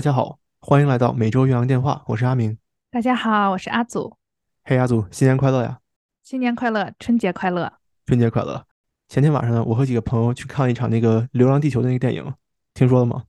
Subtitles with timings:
[0.00, 2.56] 大家好，欢迎来到每周岳阳电话，我是阿明。
[2.90, 4.16] 大家好，我是阿祖。
[4.64, 5.78] 嘿，阿祖，新年快乐呀！
[6.22, 7.70] 新年快乐，春节快乐，
[8.06, 8.64] 春节快乐！
[9.10, 12.32] 前天晚上呢，我和几个朋友去看了一场那个《流浪地球》的那个电影，
[12.72, 13.24] 听说了吗？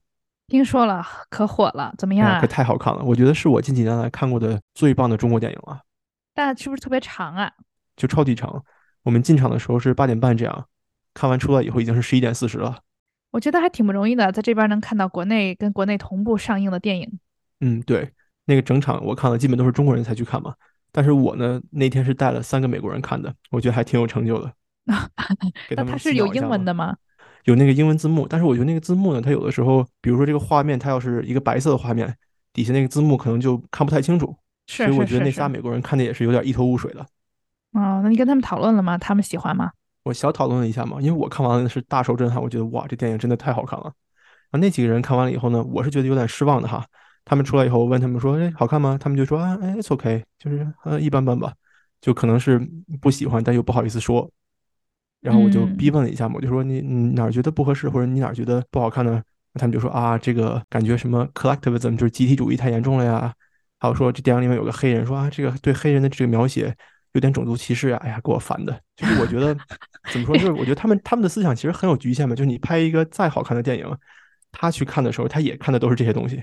[0.46, 2.40] 听说了，可火了，怎么样？
[2.40, 5.82] 可太好看了，我觉得是我近几年来看过的最棒的中国电影了。
[6.32, 7.52] 但是不是特别长啊？
[7.96, 8.64] 就超级长。
[9.02, 10.66] 我们进场的时候是八点半这样，
[11.12, 12.78] 看完出来以后已经是十一点四十了。
[13.32, 17.18] 我觉得还挺不容易的，在这边能看到国内跟国内同步上映的电影。
[17.60, 18.08] 嗯，对，
[18.44, 20.54] 那个整场我看了，基本都是中国人才去看嘛。
[20.92, 24.52] 但是我呢，那天是带了三个美国人看的，我觉得还挺有成就的。
[25.74, 26.94] 那它是有英文的吗？
[27.44, 32.14] 有那个英文字幕，但是我觉得那个字幕呢，它有的时候，比如说这个画面，它要是一个白色的画面，
[32.52, 34.36] 底下那个字幕可能就看不太清楚。
[34.66, 37.00] 是，所以我觉得那仨美国人看的也是有点一头雾水的。
[37.72, 38.98] 哦，那你跟他们讨论了吗？
[38.98, 39.70] 他们喜欢吗？
[40.04, 43.92] 我小讨论了一下嘛，因为我看完了是大受震撼，我觉得哇，这电影真的太好看了。
[44.50, 46.84] 啊，那几个人看完了以后呢，我是觉得有点失望的哈。
[47.24, 48.98] 他们出来以后，我问他们说，哎，好看吗？
[49.00, 51.52] 他们就说啊，哎，it's okay，就是呃一般般吧，
[52.00, 52.58] 就可能是
[53.00, 54.28] 不喜欢，但又不好意思说。
[55.20, 59.22] 然后我就逼问了一下嘛，我就说你你哪儿觉得不合适，或者你哪儿觉得不好看呢？
[59.54, 63.32] 他们就说啊，这个感觉什么 collectivism 就是集体主义太严重了呀，
[63.78, 66.76] 还有说这电影里面有个黑人，说啊这个对黑人的这个描写。
[67.12, 68.00] 有点种族歧视啊！
[68.02, 68.78] 哎呀，给我烦的。
[68.96, 69.54] 就是我觉得
[70.10, 72.34] 怎么说，就是我觉得他们他们的思想其实很有局限嘛。
[72.34, 73.86] 就是你拍一个再好看的电影，
[74.50, 76.42] 他去看的时候，他也看的都是这些东西。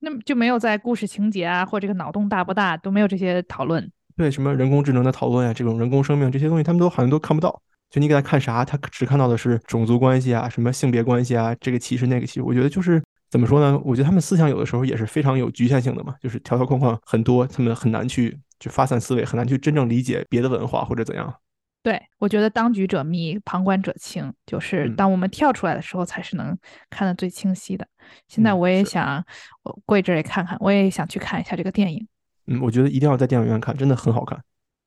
[0.00, 3.90] 那么就没有在故事情节啊，或这个脑洞大不大都没有这些讨论。
[4.16, 7.60] 对，什么人工智能的讨论啊，这种人工生命这些东西，他们都好像都看不到。
[7.90, 12.42] 就你给他看啥，他只看到的是种族关系啊，什么性别关系啊，这个歧视那个歧视。
[12.42, 13.80] 我觉得就是怎么说呢？
[13.84, 18.38] 我觉得他们思想有的时候也是非常有局限性的嘛，就是条条框框很多，他们很难去。
[18.60, 21.34] 就发散思维很难去真正理解别的文化或者怎样。
[21.82, 26.54] 对我觉得当局者迷，旁观者清，就是当我们跳出来的时候，才是能
[26.90, 27.88] 看得最清晰的。
[28.28, 29.24] 现在我也想，
[29.62, 32.06] 我过一阵也看看，我也想去看一下这个电影。
[32.46, 34.38] 嗯，我觉得一定要在电影院看，真的很好看。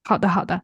[0.04, 0.62] 好的，好的。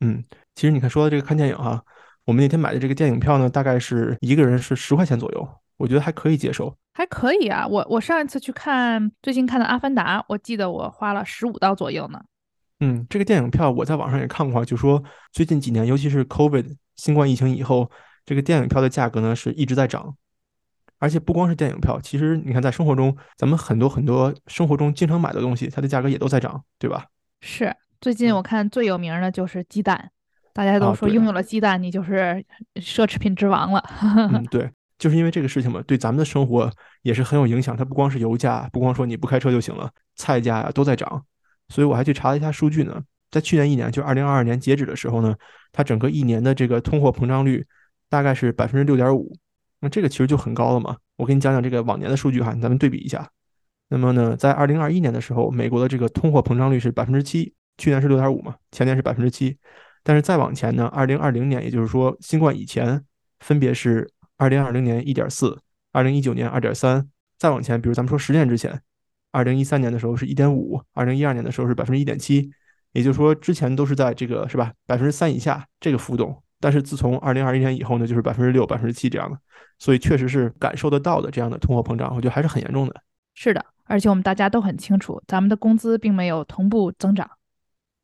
[0.00, 0.24] 嗯，
[0.56, 1.80] 其实你看说到这个看电影哈，
[2.24, 6.76] 我们那天买的这个电影票呢，大概是一个人是十块钱左右，我觉得还可以接受。
[6.92, 12.20] 还可以啊，我我上一次去看最近看的《阿凡达》，我记得我花了十五刀左右呢。
[12.80, 15.02] 嗯，这个电影票我在网上也看过，就说
[15.32, 17.90] 最近几年，尤其是 COVID 新冠疫情以后，
[18.24, 20.14] 这个电影票的价格呢是一直在涨，
[20.98, 27.06] 而且不光是电影票，其实你看在生活中，咱们很多很多生活中经常买的东西，它的价格也都在涨，对吧？
[27.40, 30.10] 是，最近我看最有名的就是鸡蛋，
[30.52, 32.44] 大家都说拥有了鸡蛋，你就是
[32.76, 33.82] 奢侈品之王了。
[34.30, 36.70] 嗯， 对，就是因为这个事情嘛，对咱们的生活
[37.02, 37.76] 也是很有影响。
[37.76, 41.24] 它不光是油价，不光说你不开车就行了，菜价呀都在涨。
[41.68, 45.34] 所以我还去查了一下数据呢，在去年一年，就二零二二年截止的时候呢，
[45.72, 47.66] 它整个一年的这个通货膨胀率
[48.08, 49.36] 大概是百分之六点五，
[49.80, 50.96] 那这个其实就很高了嘛。
[51.16, 53.28] 我给你讲讲这个往年的数据哈，咱们对比一下。
[53.88, 59.56] 那么呢，在二零二一年的时候，美国的这个通货膨胀率是百分之七，去年是六点五嘛，前年是百分之七。
[60.02, 63.04] 但是再往前呢，二零二零年，也就是说新冠以前，
[63.40, 65.58] 分别是二零二零年一点四，
[65.92, 67.08] 二零一九年二点三，
[67.38, 68.80] 再往前，比如咱们说十年之前。
[69.30, 72.50] 二零一三年的时候是一点五，二零一二年的时候是百分之一点七，
[72.92, 79.38] 也就是说之前都是在这个是吧百分之三以下这个浮动，但是自从二零二一年以后呢，就是百分之六、百分之七这样的，
[79.78, 82.94] 所以确实是感受得到的这样的通货膨胀，我觉得还是很严重的。
[83.34, 87.30] 是的，而且我们大家都很清楚，咱们的工资并没有同步增长。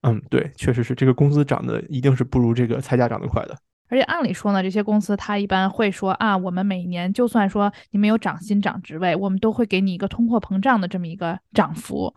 [0.02, 3.56] 嗯，对，确实是这个工资涨的一定是不如这个菜价涨得快的。
[3.88, 12.12] 而且按理说呢，这些公司它一般会说啊，我们每年就算说你没有涨薪涨职位，我们都会给你一个通货膨胀的这么一个涨幅。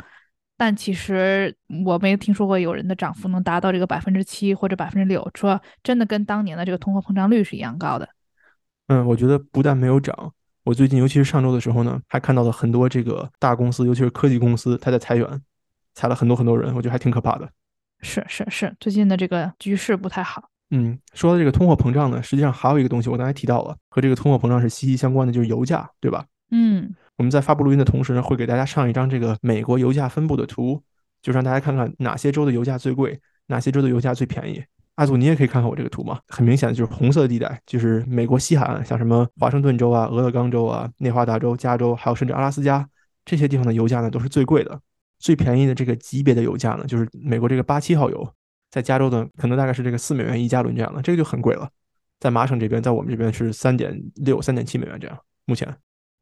[0.60, 1.56] 但其实
[1.86, 8.10] 我没听说过有人的涨幅能达到这个百分之七或者百分之六，说真的跟当年的这个通货膨胀率是一样高的。
[8.88, 15.42] 嗯，我觉得不但没有涨，我最近尤其是上周的时候呢，还看到了很多这个大公司，尤其是科技公司，它在裁员，
[15.94, 17.48] 裁了很多很多人，我觉得还挺可怕的。
[18.00, 20.50] 是是是，最近的这个局势不太好。
[20.72, 26.26] 嗯，说到这个通货膨胀呢，实际上还有一个东西我刚才提到了，和这个通货膨胀是息息相关的，就是油价，对吧？
[26.52, 30.82] 嗯，我们在发布录音的同时呢，会给大家上一张这个美国油价分布的图，
[31.22, 34.64] 就让大家看看哪些州的油价最贵，哪些州的油价最便宜。
[34.96, 42.88] 阿祖，你也可以看看我这个图嘛，很明显的就是红色的地带，就是美国西海岸，像什么华盛顿州啊、俄勒冈州啊、内华达州、加州，还有甚至阿拉斯加
[43.24, 44.80] 这些地方的油价呢，都是最贵的。
[45.20, 48.34] 最便宜的这个级别的油价呢，就是美国这个八七号油。
[48.70, 51.70] 在加州的可能大概是这个四美元一加仑这样的，这个就很贵了。
[52.20, 55.18] 在麻省这边，在我们这边是三点六、三点七美元这样。
[55.46, 55.68] 目前，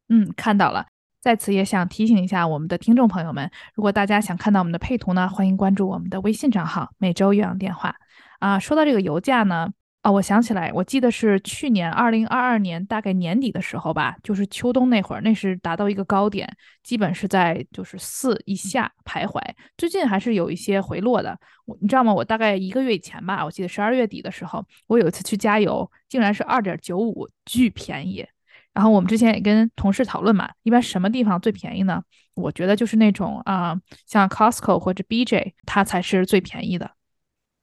[0.08, 0.86] 嗯，看到了。
[1.20, 7.92] 在此也想提醒一下我们的听众朋友们，如果大家想看到我们的配图呢，欢迎关注我们的微信账号“每周岳阳电话”。
[8.38, 9.68] 啊，说到这个油价呢，
[10.06, 16.48] 啊，我想起来，我记得是去年二零二二年大概年底的时候吧，就是秋冬那会儿，那是达到一个高点，
[16.84, 19.40] 基本是在就是四以下徘徊。
[19.76, 21.36] 最近还是有一些回落的。
[21.64, 22.14] 我你知道吗？
[22.14, 28.24] 我大概一个月以前吧，我记得十二月底的时候，我有一次去加油，竟然是二点九五，巨便宜。
[28.72, 32.00] 然后我们之前也跟同事讨论嘛，一般什么地方最便宜呢？
[32.34, 33.76] 我觉得就是那种啊，
[34.06, 36.92] 像 Costco 或者 BJ，它才是最便宜的。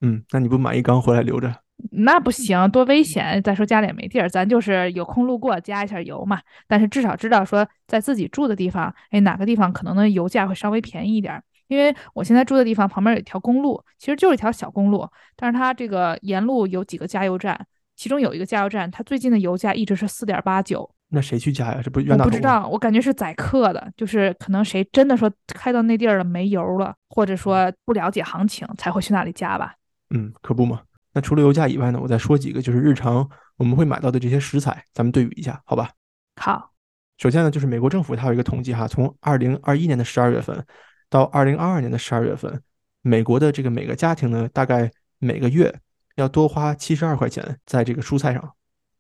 [0.02, 1.63] 嗯，那你不买一缸回来留着？
[1.92, 3.42] 那不行，多危险！
[3.44, 6.40] 再说家里也没地儿，咱就是有空路过加一下油嘛。
[6.68, 11.42] 但是至少知道说在自己住的地方，哎，哪个地方可能的油价会稍微便宜一点。
[11.68, 17.66] 因为我现在住的地方旁边有一条公路，其实就是一条小公路，但是它这个沿路有几个加油站，
[17.96, 20.90] 其中有一个加油站，它最近的油价一直是四点八九。
[21.10, 21.82] 那谁去加呀？
[21.84, 22.30] 这不冤大头？
[22.30, 29.76] 不知道，我感觉是宰客的，就是可能谁真的说开到那地儿了没油了，或者说不了解行情才会去那里加吧。
[30.10, 30.82] 嗯，可不嘛。
[31.14, 35.92] 那除了油价以外呢，我再说几个，就是日常我们会买到的这些食材，咱们对比一下，好吧？
[36.36, 36.72] 好。
[37.20, 40.66] 首先呢，就是美国政府它有一个统计哈，从二零二一年的十二月份
[41.10, 42.62] 到二零二二年的十二月份，
[43.02, 45.74] 美国的这个每个家庭呢，大概每个月
[46.16, 48.52] 要多花七十二块钱在这个蔬菜上。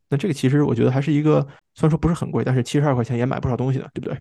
[0.10, 1.42] 那这个其实我觉得还是一个，
[1.74, 4.18] 虽然说不是很贵，但是七十二块钱也买不少东西呢，对不对？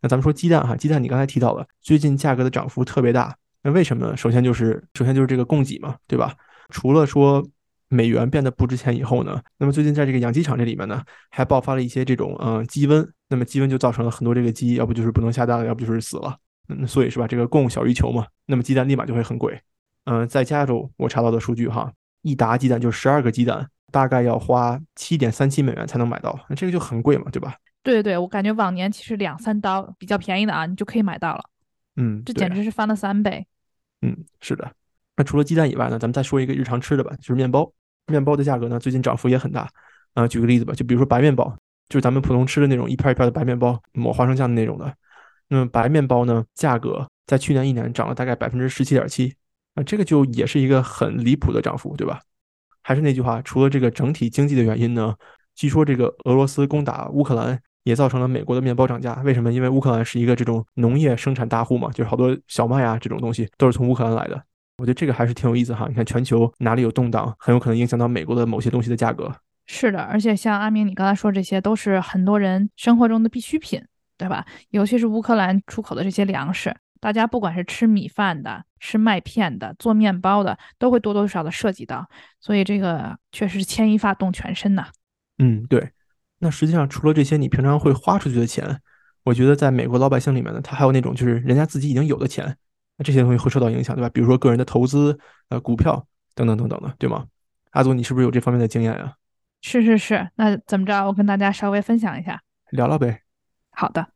[0.00, 4.16] 那咱们说鸡蛋哈，鸡蛋你刚才提到了，最近价格的涨幅特别大，那为什么呢？
[4.16, 6.34] 首先就是首先就是这个供给嘛，对吧？
[6.70, 7.46] 除了说
[7.88, 16.36] 美元变得不值钱以后呢，那么最近在这个养鸡场这里面呢，还爆发了一些这种嗯鸡瘟，那么鸡瘟就造成了很多这个鸡要不就是不能下蛋了，要不就是死了，
[16.68, 17.26] 嗯所以是吧？
[17.26, 19.60] 这个供小于求嘛，那么鸡蛋立马就会很贵。
[20.04, 27.54] 嗯，在加州我查到的数据哈，一打鸡蛋就十二个鸡蛋，大概要花七点三七美元才能买到，那这个就很贵嘛，对吧？
[27.82, 31.44] 对对对，我感觉往年其实两三刀比较便宜的啊，你就可以买到了。
[31.96, 33.46] 嗯，这简直是翻了三倍。
[34.02, 34.70] 嗯，是的。
[35.20, 37.70] 那除了鸡蛋以外呢，咱们再说一个日常吃的吧，就是面包。
[38.06, 39.68] 面包的价格呢，最近涨幅也很大。
[40.14, 41.54] 啊，举个例子吧，就比如说白面包，
[41.90, 44.90] 就是咱们普通吃的那种一片一片的白面包，抹花生酱的那种的。
[45.48, 49.34] 那么白面包呢，价格在去年一年涨了大概百分之十七点七。
[49.74, 52.18] 啊，这个就也是一个很离谱的涨幅，对吧？
[52.80, 55.14] 还是那句话，除了这个整体经济的原因呢，
[55.54, 59.20] 据说这个俄罗斯攻打乌克兰也造成了美国的面包涨价。
[59.22, 59.52] 为什么？
[59.52, 64.42] 因为乌克兰是一个这种农业生产大户嘛，就是好多小麦啊这种东西都是从乌克兰来的。
[64.80, 65.86] 我觉得这个还是挺有意思哈。
[65.88, 69.30] 你看，全球哪里有动荡，很有可能影响到美国的某些东西的价格。
[69.66, 73.80] 是的，而且像阿明你刚才说，这些都是很多人生活中的必需品，
[74.16, 74.46] 对吧？
[74.70, 82.08] 尤其是乌克兰出口的这些粮食，大家不管是吃米饭的、吃麦片的、做面包的，都会多多少少的涉及到。
[82.40, 84.86] 所以这个确实是牵一发动全身呐。
[85.38, 85.90] 嗯，对。
[86.38, 88.80] 那实际上除了这些你平常会花出去的钱，
[89.24, 92.56] 我觉得在美国老百姓里面呢，他还有那种就是人家自己已经有的钱。
[93.02, 94.08] 这些东西会受到影响，对吧？
[94.08, 95.18] 比如说个人的投资、
[95.48, 97.26] 呃，股票等等等等的，对吗？
[97.70, 99.14] 阿祖，你是不是有这方面的经验呀？
[99.62, 101.06] 是是是，那怎么着？
[101.06, 103.22] 我跟大家稍微分享一下，聊聊呗。
[103.70, 104.06] 好的，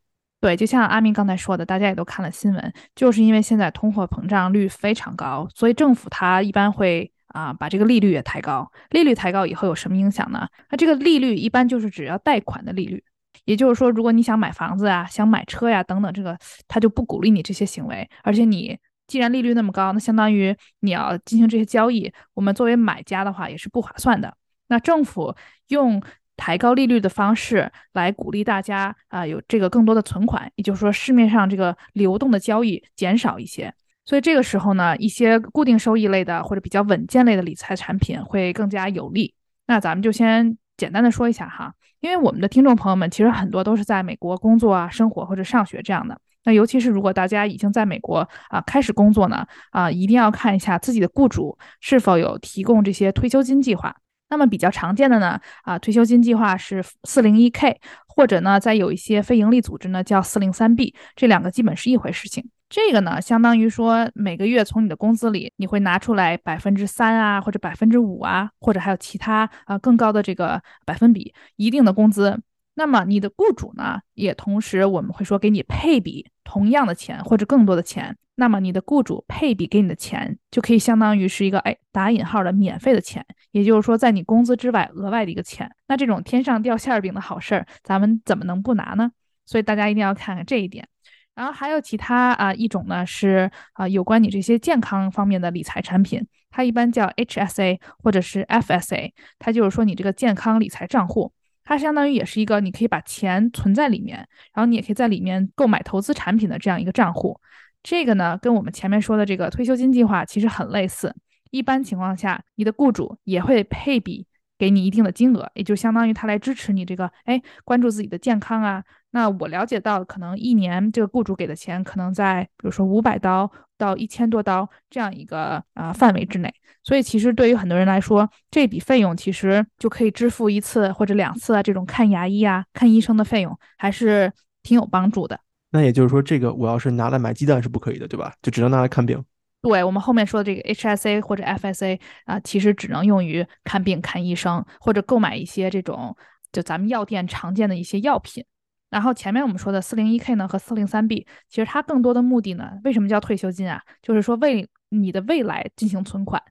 [0.41, 8.71] 对，就像阿明刚才说的，大家也都看了新闻，就是因为现在通货膨胀率非常高，所以政府它一般会啊把这个利率也抬高。
[8.91, 10.49] 利率抬高以后有什么影响呢？
[10.71, 13.05] 那这个利率一般就是只要贷款的利率。
[13.44, 18.08] 也就是说，如果你想买房子啊、想买车呀等等，这个他就不鼓励你这些行为。
[18.23, 24.35] 而且你既然利率那么高，那相当于你要进行这些交易，我们作为买家的话也是不划算的。
[24.69, 25.35] 那政府
[25.69, 26.02] 用
[26.37, 33.73] 抬高利率的方式来鼓励大家啊，有这个更多的存款，也就是说市面上这个流动的交易减少一些。
[34.07, 39.35] 所以这个时候呢，一些固定收益类的或者比较稳健类的理财产品会更加有利。
[39.66, 41.73] 那咱们就先简单的说一下哈。
[42.04, 46.20] 因为我们的听众朋友们其实很多都是在美国工作啊、生活或者上学这样的。
[46.44, 53.96] 那尤其是如果大家已经在美国啊开始工作呢，啊一定要看一下自己的雇主是否有提供这些退休金计划。
[54.28, 62.46] 那么比较常见的呢，啊退休金计划是四零一 K，或者呢在有一些非盈利组织呢叫四零三 B，这两个基本是一回事情。
[62.75, 72.37] 这个呢，相当于说每个月从你的工资里，你会拿出来百分之三啊，或者百分之五啊，或者还有其他啊更高的这个百分比一定的工资。
[72.75, 78.16] 那么你的雇主呢，也同时我们会说给你配比同样的钱或者更多的钱。
[78.35, 85.71] 那么你的雇主配比给你的钱，就可以相当于是一个哎打引号的免费的钱，也就是说在你工资之外额外的一个钱。
[85.87, 89.12] 那这种天上掉馅儿饼的好事儿，咱们怎么能不拿呢？
[89.47, 90.88] 所以大家一定要看看这一点。
[91.35, 101.33] 然后还有其他啊一种呢是啊有关你这些健康方面的理财产品，它一般叫 HSA 或者是 FSA，它就是说你这个健康理财账户，
[101.64, 104.19] 它相当于也是一个你可以把钱存在里面，
[104.53, 107.41] 然后你也可以在里面购买投资产品的这样一个账户。
[107.83, 111.14] 这个呢跟我们前面说的这个退休金计划其实很类似，
[111.50, 114.26] 一般情况下，你的雇主也会配比
[114.64, 118.83] 给你一定的金额，也就相当于他来支持你这个，哎，关注自己的健康啊。
[119.11, 126.50] 那我了解到，可能一年这个雇主给的钱可能在，比如说五百刀到一千多刀这样一个啊范围之内。
[126.83, 135.38] 所以其实对于很多人来说，这笔费用其实就可以支付一次或者两次啊这种看牙医啊、看医生的费用，还是挺有帮助的。
[135.73, 138.33] 那也就是说，这个我要是拿来买鸡蛋是不可以的，对吧？
[138.40, 139.23] 就只能拿来看病。
[139.66, 146.14] 对我们后面说的这个 HSA 或者 FSA 啊，其实只能用于看病、看医生或者购买一些这种
[146.52, 148.44] 就咱们药店常见的一些药品。
[148.90, 153.83] 然后前面我们说的四零一 K 呢和四零三 B，其实它更多的目的呢，为什么叫退休金啊？
[154.02, 156.42] 就是说为你的未来进行存款。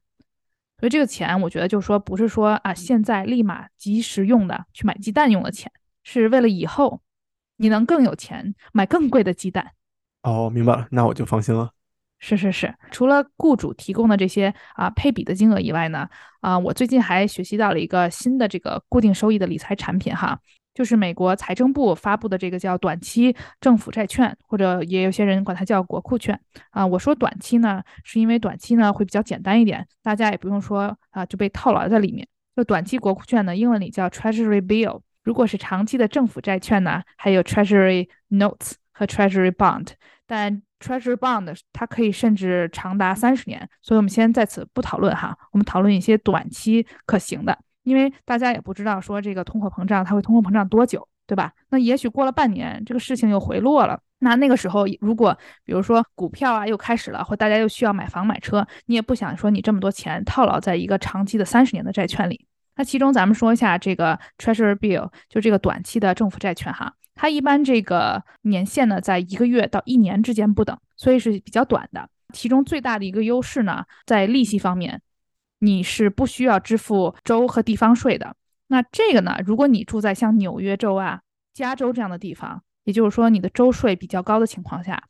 [0.79, 5.71] 所以这个钱，我觉得就是说不是说啊现在立马及时用的去买鸡蛋用的钱，
[6.03, 6.99] 是为了以后
[7.57, 9.71] 你能更有钱买更贵的鸡蛋。
[10.23, 11.69] 哦，明白了，那我就放心了。
[12.23, 16.07] 是是是，除了雇主提供的这些啊配比的金额以外呢，
[16.39, 20.39] 啊，我最近还学习到了一个新的这个固定收益的理财产品哈。
[20.73, 26.39] 就是美国财政部发布的这个叫短期政府债券，或者也有些人管它叫国库券
[26.71, 26.87] 啊。
[26.87, 32.25] 我说短期呢，是因为短期呢会比较简单一点，大家也不用说啊就被套牢在里面。
[32.55, 35.01] 就短期国库券呢，英文里叫 Treasury Bill。
[35.23, 39.89] 如果是长期的政府债券呢，还有 Treasury Notes 和 Treasury Bond。
[40.25, 47.57] 但 Treasury Bond 它可以甚至长达三十年，所以我们先在此不讨论哈，我们讨论一些短期可行的。
[47.83, 51.51] 因为大家也不知道说这个通货膨胀它会通货膨胀多久，对吧？
[51.69, 53.99] 那也许过了半年，这个事情又回落了。
[54.19, 62.45] 那那个时候，如果比如说股票啊又开始了，或大家又需要买房买车，你也不想说你这么多钱套牢在一个长期的三十年的债券里。
[62.77, 72.09] 那其中咱们说一下这个 Treasury Bill，就这个短期的政府债券哈，它一般这个年限呢在一个月到一年之间不等，所以是比较短的。
[72.33, 75.01] 其中最大的一个优势呢，在利息方面。
[75.59, 78.35] 你是不需要支付州和地方税的。
[78.67, 79.37] 那这个呢？
[79.45, 81.21] 如果你住在像纽约州啊、
[81.53, 85.01] 加州这样的地方，也就是说你的州税比较高的情况下，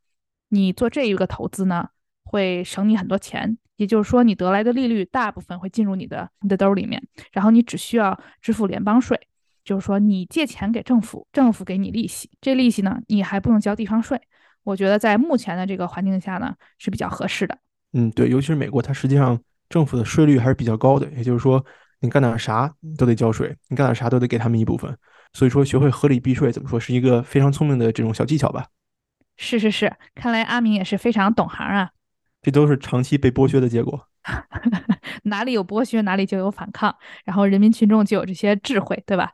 [0.50, 1.90] 你做这一个投资呢，
[2.24, 3.58] 会省你很多钱。
[3.78, 9.20] 也就是说，你得来的利率大部分会进入你的你的兜里面，然后你只需要支付联邦税。
[9.64, 14.20] 就是说，你借钱给政府，政府给你利息，这利息呢，你还不用交地方税。
[14.64, 17.58] 我觉得在目前的这个环境下呢，是比较合适的。
[17.94, 19.40] 嗯，对，尤其是美国，它实际上。
[19.70, 21.66] 政府的税率还是比较高的，也就是说，
[22.00, 24.96] 你干点啥都得交税，你干点啥都得给他们一部分。
[25.32, 28.68] 所以说，学会合理避税，怎么说是一个非常聪明的这种小技巧吧？
[29.36, 31.90] 是是是，看来阿明也是非常懂行啊。
[32.44, 34.08] 这都是长期被剥削的结果。
[35.24, 39.32] 哪里有剥削，哪里就有反抗，然后人民群众就有这些智慧，对吧？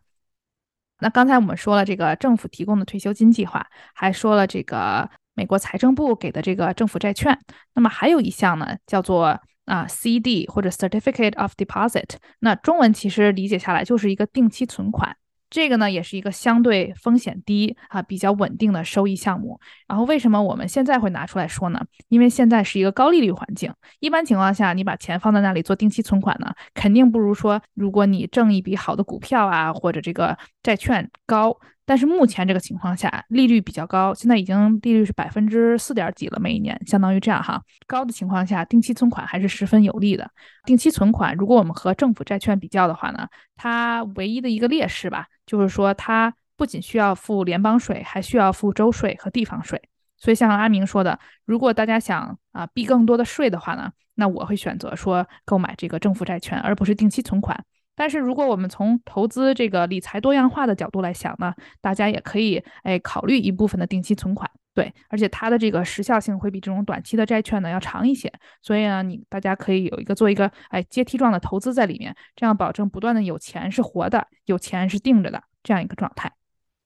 [1.00, 7.38] 那刚才我们说了这个政府提供的退休金计划，还说了这个美国财政部给的这个政府债券。
[7.74, 9.40] 那么还有一项呢，叫做。
[9.66, 15.16] 啊，CD 或者 Certificate of Deposit，那中文其实理解下来就是一个定期存款。
[15.50, 19.60] 这个呢，也是一个相对风险低啊、比较稳定的收益项目。
[19.88, 21.82] 然后为什么我们现在会拿出来说呢？
[22.08, 31.58] 因为现在是一个高利率环境，一般情况下，你把钱放在那里做定期存款呢，肯定不如说如果你挣一笔好的股票啊，或者这个债券高。
[31.90, 37.60] 但是目前这个情况下，利率比较高，现在已经利率是百分之四点几了，每一年相当于这样哈。
[37.88, 40.30] 高的情况下，定期存款还是十分有利的。
[40.66, 49.82] 定期存款，如果我们和政府债券比较的话呢，它唯一的一个劣势吧，就是说它不仅需要付联邦税，还需要付州税和地方税。
[50.16, 57.60] 所以像阿明说的，如果大家想啊避更多的税的话呢，那我会选择说购买这个政府债券，而不是定期存款。
[58.00, 76.32] 但是如果我们从投资这个理财多样化的角度来想呢，大家也可以哎考虑一部分的定期存款，对，而且它的这个时效性会比这种短期的债券呢要长一些，所以呢，你大家可以有一个做一个哎阶梯状的投资在里面，这样保证不断的有钱是活的，有钱是定着的这样一个状态。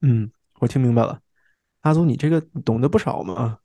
[0.01, 1.20] 嗯，我听明白了，
[1.82, 3.60] 阿祖你这个懂得不少嘛，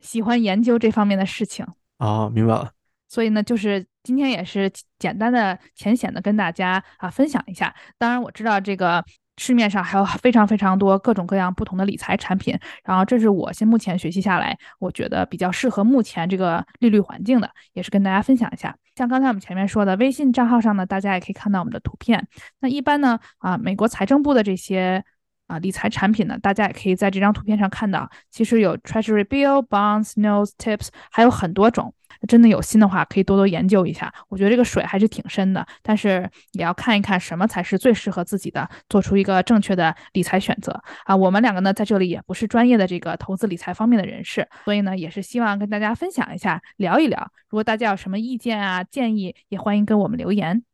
[0.00, 1.64] 喜欢研究这方面的事情。
[1.98, 2.72] 哦，明白了。
[3.08, 7.74] 所以呢，就是今天也是简单的、浅显的跟大家啊分享一下。
[7.96, 9.04] 当然，我知道这个
[9.38, 12.58] 市面上还有非常非常多各种各样不同的理财产品。
[12.84, 18.76] 然后，这是我现目前学习下来，我觉得比较适合目前这个利率环境的，也是跟大家分享一下。
[18.94, 22.26] 像刚才我们前面说的，微信账号上呢，大家也可以看到我们的图片。
[22.60, 25.04] 那一般呢，啊，美国财政部的这些。
[25.48, 31.92] 啊，理财产品呢，大家也可以在这张图片上看到，其实有 Treasury Bill、Bonds、Notes、Tips，还有很多种。
[32.26, 34.12] 真的有心的话，可以多多研究一下。
[34.28, 41.14] 我觉得这个水还是挺深的，但是也要看一看什么才是最适合自己的，做出一个正确的理财选择啊。
[41.14, 47.30] 我们两个呢，在这里也不是专业的这个投资理财方面的人士，所以呢，也是希望跟大家分享一下，聊一聊。
[47.48, 50.64] 如果大家有什么意见啊、建议，也欢迎跟我们留言。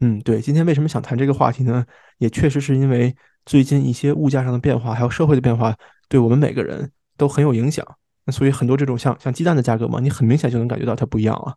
[0.00, 1.86] 嗯，对，今天为什么想谈这个话题呢？
[2.18, 5.74] 也确实是因为最近一些物价上的变化，还有社会的变化，
[6.08, 7.86] 对我们每个人都很有影响。
[8.24, 11.54] 那所以很多这种像像鸡蛋的价格嘛，你很明显就能感觉到它不一样了。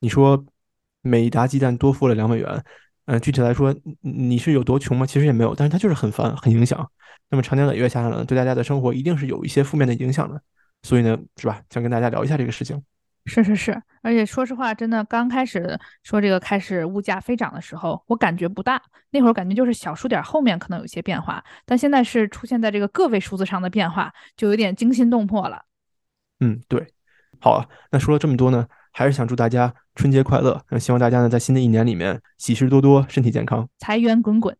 [0.00, 0.44] 你说
[1.02, 2.64] 每一打鸡蛋多付了两美元，
[3.06, 5.06] 嗯，具体来说你是有多穷吗？
[5.06, 6.88] 其实也没有，但是它就是很烦，很影响。
[7.30, 10.40] 那么长年累月下来呢，对大家的生活一定是有一些负面的影响的。
[10.82, 11.60] 所以呢，是吧？
[11.70, 12.82] 想跟大家聊一下这个事情。
[13.28, 18.80] 是是是，而且说实话，真的刚开始说这个开始物价飞涨的时候，我感觉不大。
[19.10, 25.62] 那会儿感觉就是小数点后面可能有一些变化，但现在是出现在这个个位数字上的变化，就有点惊心动魄了。
[26.40, 26.86] 嗯，对。
[27.40, 30.60] 好啊，那说了这么多呢，还是想祝大家春节快乐。
[30.70, 34.56] 那希望大家呢，在新的一年里面喜事多多，身体健康，财源滚滚。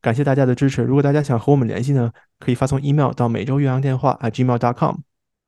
[0.00, 0.82] 感谢大家的支持。
[0.82, 4.96] 如果大家想和我们联系呢，可以发送 email 到每周岳阳电话 @gmail.com。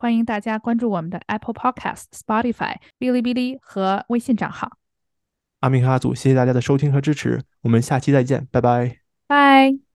[0.00, 4.78] 欢迎大家关注我们的 Apple Podcast、Spotify、哔哩哔哩和微信账号。
[5.59, 8.97] 阿明和阿祖，谢谢大家的收听和支持，我们下期再见，拜拜。
[9.26, 9.90] 拜。